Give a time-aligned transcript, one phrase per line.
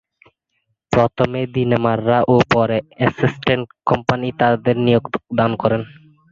[0.91, 5.03] প্রথমে দিনেমাররা ও পরে অস্টেন্ড কোম্পানি তাদের নিয়োগ
[5.37, 5.77] দান করে।